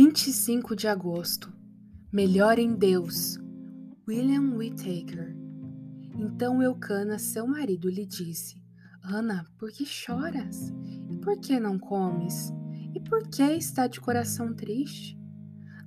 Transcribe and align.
25 0.00 0.76
de 0.76 0.86
agosto. 0.86 1.52
Melhor 2.12 2.56
em 2.56 2.72
Deus. 2.72 3.36
William 4.06 4.54
Whittaker. 4.54 5.36
Então 6.14 6.62
Eucana, 6.62 7.18
seu 7.18 7.48
marido, 7.48 7.90
lhe 7.90 8.06
disse: 8.06 8.62
Ana, 9.02 9.44
por 9.58 9.72
que 9.72 9.84
choras? 9.84 10.72
E 11.10 11.16
por 11.16 11.40
que 11.40 11.58
não 11.58 11.80
comes? 11.80 12.52
E 12.94 13.00
por 13.00 13.26
que 13.26 13.42
está 13.42 13.88
de 13.88 14.00
coração 14.00 14.54
triste? 14.54 15.18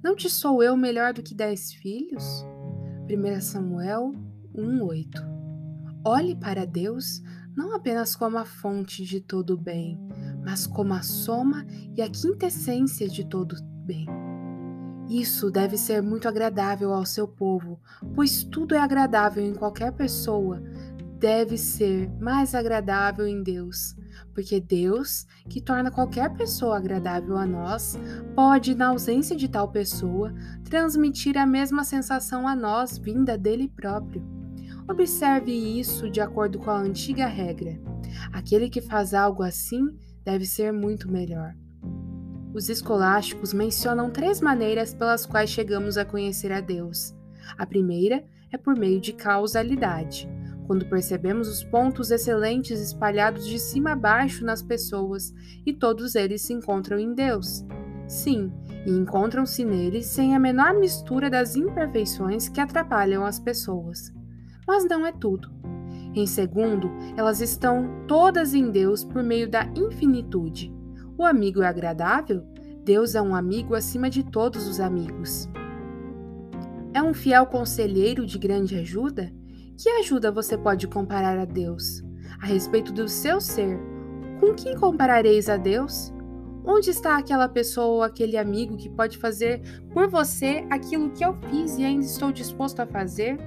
Não 0.04 0.14
te 0.14 0.30
sou 0.30 0.62
eu 0.62 0.76
melhor 0.76 1.14
do 1.14 1.24
que 1.24 1.34
dez 1.34 1.72
filhos? 1.72 2.46
1 3.10 3.40
Samuel 3.40 4.12
1,8 4.54 5.26
Olhe 6.06 6.36
para 6.36 6.66
Deus 6.66 7.22
não 7.56 7.74
apenas 7.74 8.14
como 8.14 8.38
a 8.38 8.44
fonte 8.44 9.06
de 9.06 9.22
todo 9.22 9.52
o 9.52 9.58
bem, 9.58 9.98
mas 10.44 10.68
como 10.68 10.94
a 10.94 11.02
soma 11.02 11.66
e 11.96 12.02
a 12.02 12.10
quintessência 12.10 13.08
de 13.08 13.26
todo 13.26 13.71
bem. 13.92 14.06
Isso 15.10 15.52
deve 15.52 15.78
ser 15.78 16.02
muito 16.02 16.30
agradável 16.30 16.94
ao 16.94 17.06
seu 17.06 17.28
povo, 17.28 17.78
pois 18.16 18.44
tudo 18.46 18.74
é 18.74 18.80
agradável 18.80 19.44
em 19.44 19.54
qualquer 19.54 19.92
pessoa, 19.92 20.64
deve 21.20 21.58
ser 21.58 22.10
mais 22.20 22.56
agradável 22.56 23.28
em 23.28 23.44
Deus, 23.44 23.94
porque 24.34 24.62
Deus, 24.62 25.28
que 25.50 25.60
torna 25.60 25.92
qualquer 25.92 26.34
pessoa 26.34 26.78
agradável 26.78 27.36
a 27.38 27.46
nós, 27.46 28.00
pode, 28.34 28.74
na 28.74 28.88
ausência 28.88 29.36
de 29.36 29.50
tal 29.50 29.68
pessoa, 29.68 30.34
transmitir 30.64 31.38
a 31.38 31.46
mesma 31.46 31.84
sensação 31.84 32.48
a 32.48 32.56
nós 32.56 32.98
vinda 32.98 33.38
dele 33.38 33.68
próprio. 33.68 34.24
Observe 34.90 35.52
isso 35.52 36.10
de 36.10 36.22
acordo 36.22 36.58
com 36.58 36.72
a 36.72 36.80
antiga 36.80 37.28
regra. 37.28 37.78
Aquele 38.32 38.70
que 38.70 38.82
faz 38.82 39.14
algo 39.14 39.44
assim 39.44 39.96
deve 40.24 40.46
ser 40.46 40.72
muito 40.72 41.12
melhor. 41.12 41.54
Os 42.54 42.70
escolásticos 42.70 43.54
mencionam 43.54 44.10
três 44.10 44.42
maneiras 44.42 44.94
pelas 44.94 45.26
quais 45.26 45.50
chegamos 45.50 45.98
a 45.98 46.04
conhecer 46.04 46.52
a 46.52 46.60
Deus. 46.60 47.16
A 47.58 47.66
primeira 47.66 48.24
é 48.52 48.58
por 48.58 48.78
meio 48.78 49.00
de 49.00 49.14
causalidade, 49.14 50.30
quando 50.68 50.86
percebemos 50.86 51.48
os 51.48 51.64
pontos 51.64 52.12
excelentes 52.12 52.80
espalhados 52.80 53.48
de 53.48 53.58
cima 53.58 53.92
a 53.92 53.96
baixo 53.96 54.44
nas 54.44 54.62
pessoas 54.62 55.34
e 55.66 55.72
todos 55.72 56.16
eles 56.16 56.42
se 56.42 56.54
encontram 56.54 57.00
em 57.00 57.14
Deus. 57.14 57.66
Sim, 58.08 58.52
e 58.86 58.92
encontram-se 58.92 59.64
nele 59.64 60.04
sem 60.04 60.36
a 60.36 60.40
menor 60.40 60.74
mistura 60.74 61.30
das 61.30 61.56
imperfeições 61.56 62.50
que 62.50 62.60
atrapalham 62.60 63.26
as 63.26 63.40
pessoas. 63.40 64.14
Mas 64.68 64.86
não 64.86 65.06
é 65.06 65.14
tudo. 65.14 65.50
Em 66.14 66.28
segundo, 66.28 66.92
elas 67.16 67.40
estão 67.40 68.06
todas 68.08 68.54
em 68.54 68.70
Deus 68.70 69.06
por 69.06 69.24
meio 69.24 69.50
da 69.50 69.64
infinitude. 69.76 70.81
O 71.22 71.26
amigo 71.28 71.62
é 71.62 71.68
agradável? 71.68 72.44
Deus 72.84 73.14
é 73.14 73.22
um 73.22 73.36
amigo 73.36 73.76
acima 73.76 74.10
de 74.10 74.24
todos 74.24 74.68
os 74.68 74.80
amigos. 74.80 75.48
É 76.96 77.04
um 77.04 77.14
fiel 77.14 77.46
conselheiro 77.46 78.26
de 78.26 78.40
grande 78.40 78.76
ajuda? 78.76 79.32
Que 79.78 79.88
ajuda 79.88 80.32
você 80.32 80.58
pode 80.58 80.88
comparar 80.88 81.38
a 81.38 81.46
Deus? 81.46 82.02
A 82.42 82.48
respeito 82.48 82.92
do 82.92 83.08
seu 83.08 83.40
ser, 83.40 83.80
com 84.40 84.56
quem 84.56 84.76
comparareis 84.76 85.48
a 85.48 85.58
Deus? 85.58 86.12
Onde 86.66 86.90
está 86.90 87.20
aquela 87.20 87.48
pessoa 87.48 87.86
ou 87.86 88.02
aquele 88.02 88.36
amigo 88.36 88.76
que 88.76 88.90
pode 88.90 89.20
fazer 89.20 89.62
por 89.94 90.10
você 90.10 90.66
aquilo 90.72 91.12
que 91.12 91.24
eu 91.24 91.36
fiz 91.52 91.78
e 91.78 91.86
ainda 91.86 92.04
estou 92.04 92.32
disposto 92.32 92.80
a 92.80 92.88
fazer? 92.88 93.38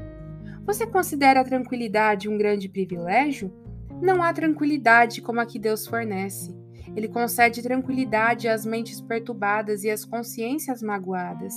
Você 0.64 0.86
considera 0.86 1.40
a 1.40 1.44
tranquilidade 1.44 2.28
um 2.28 2.38
grande 2.38 2.68
privilégio? 2.68 3.52
Não 4.00 4.22
há 4.22 4.32
tranquilidade 4.32 5.20
como 5.20 5.40
a 5.40 5.44
que 5.44 5.58
Deus 5.58 5.88
fornece. 5.88 6.62
Ele 6.94 7.08
concede 7.08 7.62
tranquilidade 7.62 8.48
às 8.48 8.64
mentes 8.64 9.00
perturbadas 9.00 9.84
e 9.84 9.90
às 9.90 10.04
consciências 10.04 10.82
magoadas. 10.82 11.54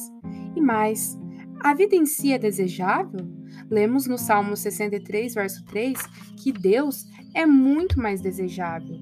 E 0.56 0.62
mais, 0.62 1.18
a 1.60 1.74
vida 1.74 1.96
em 1.96 2.06
si 2.06 2.32
é 2.32 2.38
desejável? 2.38 3.28
Lemos 3.70 4.08
no 4.08 4.18
Salmo 4.18 4.56
63, 4.56 5.34
verso 5.34 5.66
3, 5.66 5.98
que 6.38 6.52
Deus 6.52 7.06
é 7.34 7.46
muito 7.46 8.00
mais 8.00 8.22
desejável. 8.22 8.98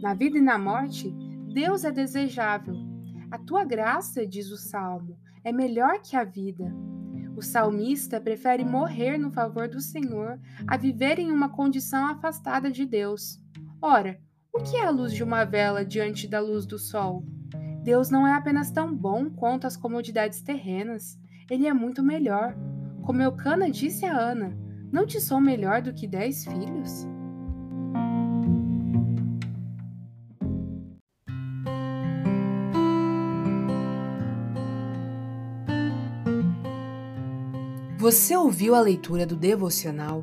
Na 0.00 0.14
vida 0.14 0.38
e 0.38 0.40
na 0.40 0.58
morte, 0.58 1.10
Deus 1.52 1.84
é 1.84 1.90
desejável. 1.90 2.74
A 3.30 3.38
tua 3.38 3.64
graça, 3.64 4.26
diz 4.26 4.50
o 4.50 4.56
Salmo, 4.56 5.16
é 5.44 5.52
melhor 5.52 6.00
que 6.02 6.16
a 6.16 6.24
vida. 6.24 6.64
O 7.36 7.42
salmista 7.42 8.20
prefere 8.20 8.64
morrer 8.64 9.16
no 9.16 9.30
favor 9.30 9.68
do 9.68 9.80
Senhor 9.80 10.38
a 10.66 10.76
viver 10.76 11.18
em 11.18 11.30
uma 11.30 11.48
condição 11.48 12.06
afastada 12.06 12.70
de 12.70 12.84
Deus. 12.84 13.40
Ora, 13.80 14.20
o 14.60 14.62
que 14.62 14.76
é 14.76 14.84
a 14.84 14.90
luz 14.90 15.14
de 15.14 15.24
uma 15.24 15.42
vela 15.42 15.82
diante 15.82 16.28
da 16.28 16.38
luz 16.38 16.66
do 16.66 16.78
sol? 16.78 17.24
Deus 17.82 18.10
não 18.10 18.26
é 18.26 18.34
apenas 18.34 18.70
tão 18.70 18.94
bom 18.94 19.30
quanto 19.30 19.66
as 19.66 19.74
comodidades 19.74 20.42
terrenas, 20.42 21.18
ele 21.50 21.66
é 21.66 21.72
muito 21.72 22.02
melhor. 22.02 22.54
Como 23.02 23.22
Eucana 23.22 23.70
disse 23.70 24.04
a 24.04 24.14
Ana: 24.14 24.54
Não 24.92 25.06
te 25.06 25.18
sou 25.18 25.40
melhor 25.40 25.80
do 25.80 25.94
que 25.94 26.06
dez 26.06 26.44
filhos? 26.44 27.06
Você 37.96 38.36
ouviu 38.36 38.74
a 38.74 38.80
leitura 38.80 39.24
do 39.24 39.36
devocional 39.36 40.22